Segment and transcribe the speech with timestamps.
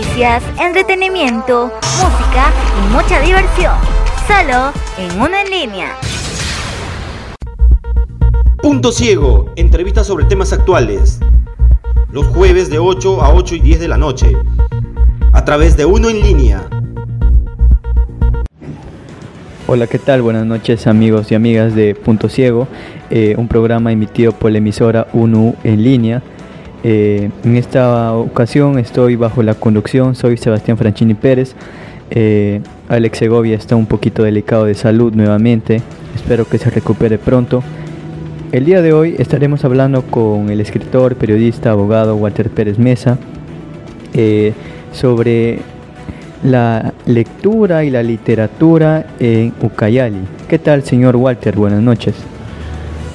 [0.00, 3.74] noticias, entretenimiento, música y mucha diversión.
[4.26, 5.96] Solo en uno en línea.
[8.62, 11.20] Punto Ciego, entrevistas sobre temas actuales.
[12.12, 14.32] Los jueves de 8 a 8 y 10 de la noche.
[15.32, 16.66] A través de uno en línea.
[19.66, 20.22] Hola, ¿qué tal?
[20.22, 22.68] Buenas noches amigos y amigas de Punto Ciego,
[23.10, 26.22] eh, un programa emitido por la emisora UNU en línea.
[26.82, 31.54] Eh, en esta ocasión estoy bajo la conducción, soy Sebastián Franchini Pérez.
[32.10, 35.82] Eh, Alex Segovia está un poquito delicado de salud nuevamente,
[36.14, 37.62] espero que se recupere pronto.
[38.52, 43.16] El día de hoy estaremos hablando con el escritor, periodista, abogado Walter Pérez Mesa
[44.12, 44.54] eh,
[44.92, 45.60] sobre
[46.42, 50.22] la lectura y la literatura en Ucayali.
[50.48, 51.54] ¿Qué tal, señor Walter?
[51.54, 52.14] Buenas noches.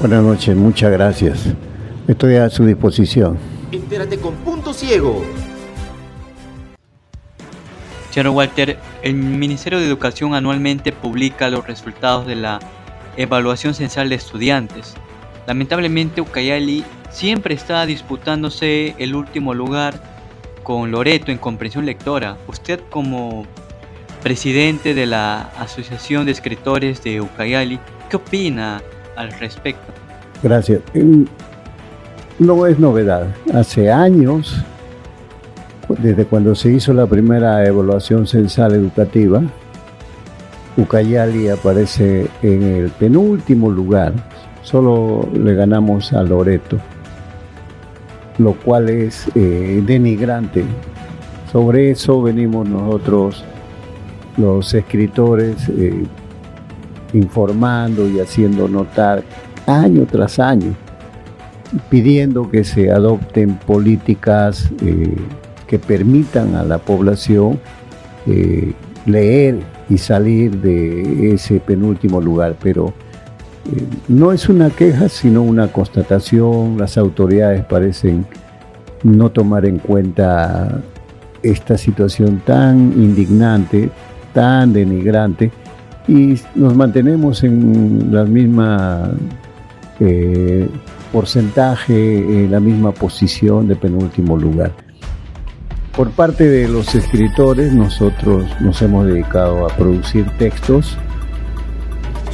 [0.00, 1.54] Buenas noches, muchas gracias.
[2.10, 3.38] Estoy a su disposición.
[3.70, 5.24] Entérate con Punto Ciego.
[8.10, 12.58] Señor Walter, el Ministerio de Educación anualmente publica los resultados de la
[13.16, 14.94] evaluación censal de estudiantes.
[15.46, 20.02] Lamentablemente Ucayali siempre está disputándose el último lugar
[20.64, 22.38] con Loreto en comprensión lectora.
[22.48, 23.46] Usted como
[24.20, 27.78] presidente de la Asociación de Escritores de Ucayali,
[28.10, 28.82] ¿qué opina
[29.14, 29.92] al respecto?
[30.42, 30.80] Gracias.
[32.40, 33.28] No es novedad.
[33.54, 34.64] Hace años,
[35.88, 39.40] desde cuando se hizo la primera evaluación censal educativa,
[40.76, 44.14] Ucayali aparece en el penúltimo lugar.
[44.62, 46.78] Solo le ganamos a Loreto
[48.40, 50.64] lo cual es eh, denigrante.
[51.52, 53.44] Sobre eso venimos nosotros,
[54.36, 56.04] los escritores, eh,
[57.12, 59.22] informando y haciendo notar
[59.66, 60.74] año tras año,
[61.88, 65.16] pidiendo que se adopten políticas eh,
[65.66, 67.58] que permitan a la población
[69.06, 72.56] leer y salir de ese penúltimo lugar.
[72.62, 72.92] Pero
[74.08, 76.78] no es una queja, sino una constatación.
[76.78, 78.26] Las autoridades parecen
[79.02, 80.80] no tomar en cuenta
[81.42, 83.90] esta situación tan indignante,
[84.34, 85.50] tan denigrante,
[86.06, 89.10] y nos mantenemos en la misma
[90.00, 90.68] eh,
[91.12, 94.72] porcentaje, en la misma posición de penúltimo lugar.
[95.96, 100.96] Por parte de los escritores, nosotros nos hemos dedicado a producir textos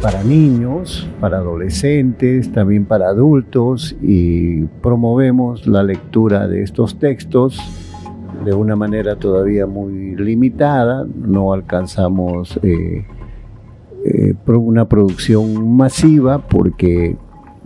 [0.00, 7.60] para niños, para adolescentes, también para adultos y promovemos la lectura de estos textos
[8.44, 13.06] de una manera todavía muy limitada, no alcanzamos eh,
[14.04, 17.16] eh, una producción masiva porque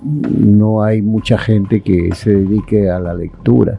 [0.04, 3.78] no hay mucha gente que se dedique a la lectura.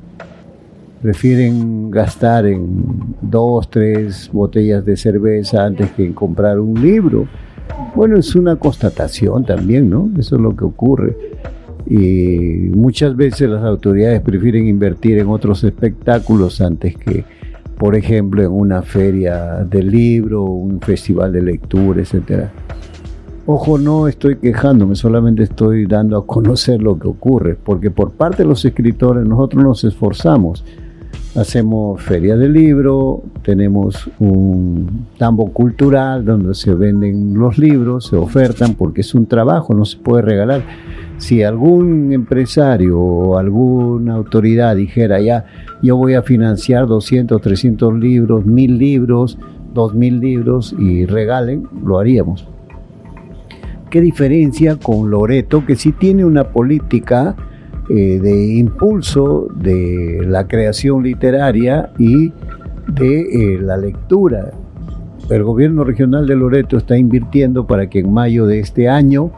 [1.01, 7.27] Prefieren gastar en dos, tres botellas de cerveza antes que en comprar un libro
[7.95, 10.09] bueno, es una constatación también, ¿no?
[10.17, 11.15] Eso es lo que ocurre.
[11.85, 17.23] Y muchas veces las autoridades prefieren invertir en otros espectáculos antes que,
[17.77, 22.47] por ejemplo, en una feria de libro, un festival de lectura, etc.
[23.45, 28.43] Ojo, no estoy quejándome, solamente estoy dando a conocer lo que ocurre, porque por parte
[28.43, 30.63] de los escritores nosotros nos esforzamos
[31.35, 38.75] Hacemos feria de libro, tenemos un tambo cultural donde se venden los libros, se ofertan
[38.75, 40.61] porque es un trabajo, no se puede regalar.
[41.17, 45.45] Si algún empresario o alguna autoridad dijera ya,
[45.81, 49.39] yo voy a financiar 200, 300 libros, 1000 libros,
[49.73, 52.47] 2000 libros y regalen, lo haríamos.
[53.93, 57.35] ¿Qué diferencia con Loreto, que sí tiene una política
[57.91, 62.33] eh, de impulso de la creación literaria y
[62.87, 64.49] de eh, la lectura.
[65.29, 69.29] El gobierno regional de Loreto está invirtiendo para que en mayo de este año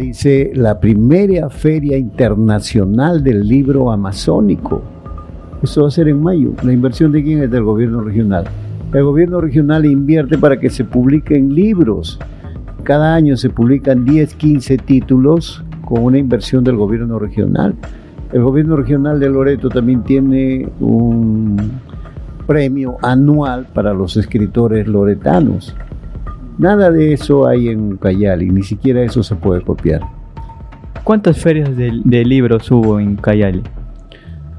[0.00, 4.80] dice la primera feria internacional del libro amazónico.
[5.62, 6.52] Eso va a ser en mayo.
[6.62, 8.46] ¿La inversión de quién es del gobierno regional?
[8.94, 12.18] El gobierno regional invierte para que se publiquen libros.
[12.84, 17.74] Cada año se publican 10, 15 títulos con una inversión del gobierno regional.
[18.30, 21.80] El gobierno regional de Loreto también tiene un
[22.46, 25.74] premio anual para los escritores loretanos.
[26.58, 30.02] Nada de eso hay en Cayali, ni siquiera eso se puede copiar.
[31.04, 33.62] ¿Cuántas ferias de, de libros hubo en Cayali?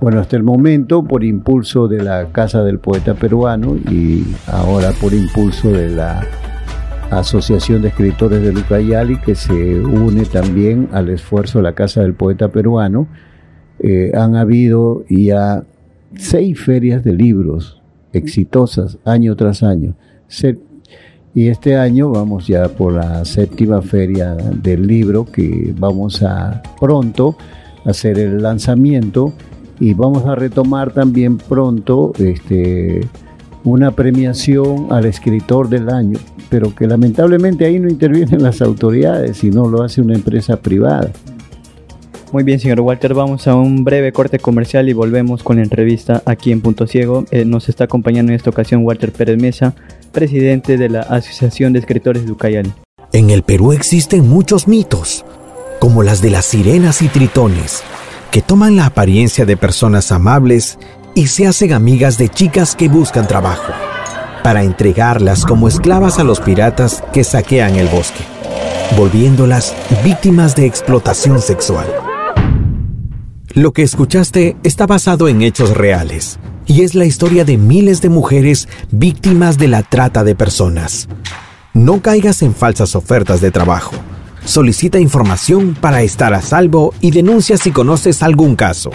[0.01, 5.13] Bueno, hasta el momento, por impulso de la Casa del Poeta Peruano y ahora por
[5.13, 6.23] impulso de la
[7.11, 12.13] Asociación de Escritores de Lucayali, que se une también al esfuerzo de la Casa del
[12.13, 13.07] Poeta Peruano.
[13.79, 15.63] Eh, han habido ya
[16.15, 17.81] seis ferias de libros
[18.13, 19.95] exitosas año tras año.
[21.33, 27.35] Y este año vamos ya por la séptima feria del libro que vamos a pronto
[27.83, 29.33] hacer el lanzamiento
[29.79, 33.01] y vamos a retomar también pronto este,
[33.65, 36.19] una premiación al escritor del año,
[36.49, 41.11] pero que lamentablemente ahí no intervienen las autoridades, sino lo hace una empresa privada.
[42.31, 46.21] Muy bien, señor Walter, vamos a un breve corte comercial y volvemos con la entrevista
[46.25, 47.25] aquí en Punto Ciego.
[47.31, 49.73] Eh, nos está acompañando en esta ocasión Walter Pérez Mesa,
[50.11, 52.73] presidente de la Asociación de Escritores de Ucayali.
[53.13, 55.23] En el Perú existen muchos mitos,
[55.79, 57.83] como las de las sirenas y tritones,
[58.31, 60.77] que toman la apariencia de personas amables
[61.15, 63.71] y se hacen amigas de chicas que buscan trabajo,
[64.43, 68.23] para entregarlas como esclavas a los piratas que saquean el bosque,
[68.97, 69.73] volviéndolas
[70.03, 71.87] víctimas de explotación sexual.
[73.53, 78.09] Lo que escuchaste está basado en hechos reales y es la historia de miles de
[78.09, 81.07] mujeres víctimas de la trata de personas.
[81.73, 83.95] No caigas en falsas ofertas de trabajo.
[84.43, 88.91] Solicita información para estar a salvo y denuncia si conoces algún caso.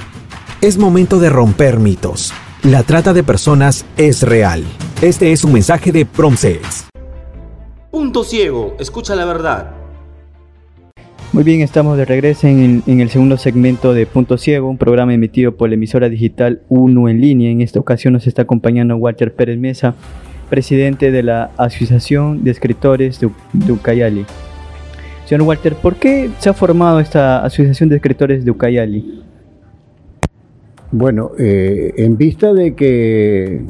[0.62, 2.34] Es momento de romper mitos.
[2.64, 4.62] La trata de personas es real.
[5.00, 6.90] Este es un mensaje de Promsex.
[7.90, 9.70] Punto ciego, escucha la verdad.
[11.32, 15.56] Muy bien, estamos de regreso en, el segundo segmento de Punto Ciego, un programa emitido
[15.56, 17.50] por la emisora digital UNO en línea.
[17.50, 19.94] En esta ocasión nos está acompañando Walter Pérez Mesa,
[20.50, 24.26] presidente de la Asociación de Escritores de, Ucayali.
[25.24, 29.29] Señor Walter, ¿por qué se ha formado esta Asociación de Escritores de Ucayali?
[30.92, 33.62] Bueno, eh, en vista de que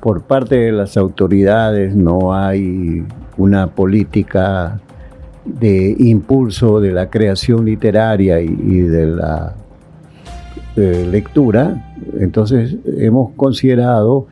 [0.00, 3.04] por parte de las autoridades no hay
[3.36, 4.80] una política
[5.44, 9.54] de impulso de la creación literaria y, de la
[10.76, 14.26] lectura, entonces hemos considerado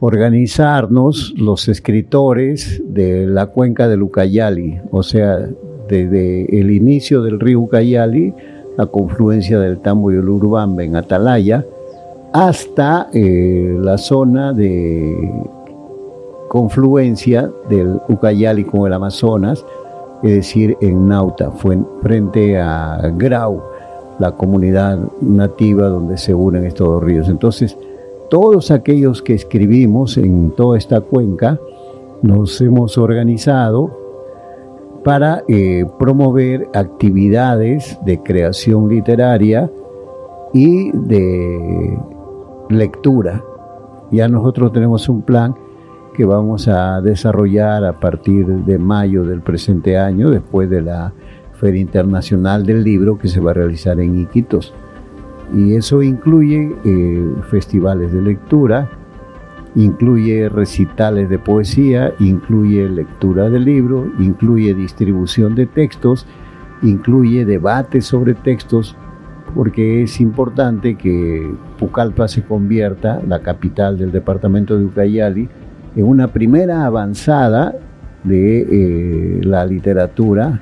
[0.00, 5.48] organizarnos los escritores de la cuenca del Ucayali, o sea,
[5.88, 8.34] desde el inicio del río Ucayali,
[8.78, 11.66] la confluencia del Tambo y el Urubamba en Atalaya,
[12.32, 15.32] hasta eh, la zona de
[16.48, 19.64] confluencia del Ucayali con el Amazonas,
[20.22, 23.60] es decir, en Nauta, fue frente a Grau,
[24.20, 27.28] la comunidad nativa donde se unen estos dos ríos.
[27.28, 27.76] Entonces,
[28.30, 31.58] todos aquellos que escribimos en toda esta cuenca,
[32.22, 34.07] nos hemos organizado
[35.04, 39.70] para eh, promover actividades de creación literaria
[40.52, 41.98] y de
[42.68, 43.42] lectura.
[44.10, 45.54] Ya nosotros tenemos un plan
[46.14, 51.12] que vamos a desarrollar a partir de mayo del presente año, después de la
[51.52, 54.74] Feria Internacional del Libro que se va a realizar en Iquitos.
[55.54, 58.90] Y eso incluye eh, festivales de lectura,
[59.74, 66.26] incluye recitales de poesía, incluye lectura de libro, incluye distribución de textos,
[66.82, 68.96] incluye debates sobre textos,
[69.54, 75.48] porque es importante que Pucallpa se convierta, la capital del departamento de Ucayali,
[75.96, 77.74] en una primera avanzada
[78.24, 80.60] de eh, la literatura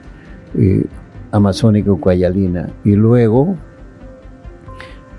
[0.56, 0.84] eh,
[1.32, 2.68] amazónica ucayalina.
[2.84, 3.56] Y luego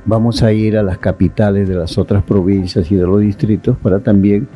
[0.07, 3.99] vamos a ir a las capitales de las otras provincias y de los distritos para
[3.99, 4.47] también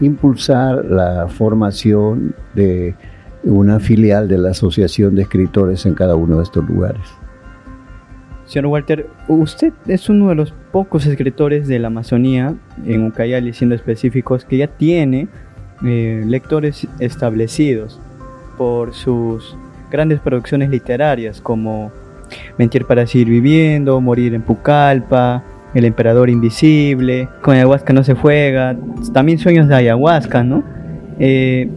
[0.00, 2.94] impulsar la formación de
[3.44, 7.02] una filial de la Asociación de Escritores en cada uno de estos lugares.
[8.46, 13.74] Señor Walter, usted es uno de los pocos escritores de la Amazonía, en Ucayali siendo
[13.74, 15.28] específicos, que ya tiene
[15.84, 18.00] eh, lectores establecidos
[18.58, 19.56] por sus
[19.90, 21.92] grandes producciones literarias como
[22.58, 28.76] Mentir para seguir viviendo, Morir en Pucallpa, El emperador invisible, Con ayahuasca no se juega,
[29.12, 30.62] también Sueños de ayahuasca, ¿no?
[31.18, 31.68] Eh,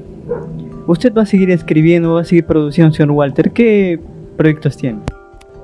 [0.87, 3.51] usted va a seguir escribiendo, va a seguir produciendo, señor Walter.
[3.51, 3.99] ¿Qué
[4.37, 4.99] proyectos tiene?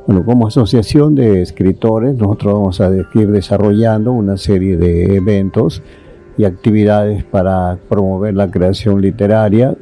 [0.08, 5.82] Bueno, como asociación de escritores, nosotros vamos a ir desarrollando una serie de eventos
[6.38, 9.76] y actividades para promover la creación literaria,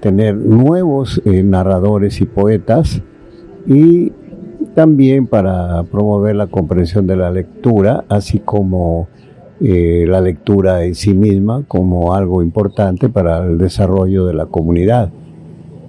[0.00, 3.02] tener nuevos eh, narradores y poetas
[3.66, 4.12] y
[4.80, 9.08] también para promover la comprensión de la lectura, así como
[9.60, 15.10] eh, la lectura en sí misma como algo importante para el desarrollo de la comunidad.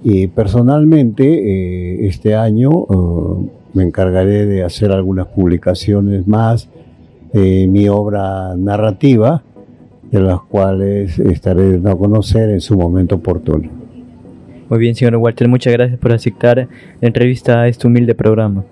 [0.04, 6.68] Y personalmente, eh, este año eh, me encargaré de hacer algunas publicaciones más
[7.32, 9.42] de mi obra narrativa,
[10.10, 13.70] de las cuales estaré dando a conocer en su momento oportuno.
[14.68, 16.68] Muy bien, señor Walter, muchas gracias por aceptar
[17.00, 18.66] la entrevista a este humilde programa.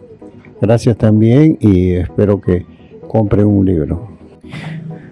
[0.60, 2.66] Gracias también y espero que
[3.08, 4.08] compren un libro.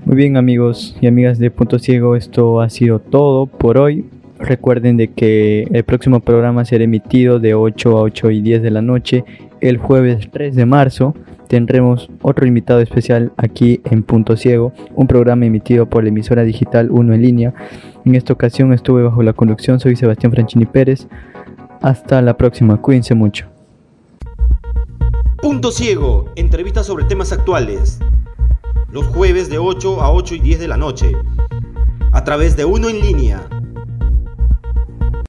[0.04, 4.04] Muy bien amigos y amigas de Punto Ciego, esto ha sido todo por hoy.
[4.38, 8.70] Recuerden de que el próximo programa será emitido de 8 a 8 y 10 de
[8.70, 9.24] la noche
[9.60, 11.14] el jueves 3 de marzo.
[11.48, 16.90] Tendremos otro invitado especial aquí en Punto Ciego, un programa emitido por la emisora digital
[16.90, 17.54] 1 en línea.
[18.04, 21.08] En esta ocasión estuve bajo la conducción, soy Sebastián Franchini Pérez.
[21.80, 23.57] Hasta la próxima, cuídense mucho.
[25.40, 28.00] Punto Ciego, entrevistas sobre temas actuales.
[28.90, 31.12] Los jueves de 8 a 8 y 10 de la noche.
[32.10, 33.48] A través de Uno en línea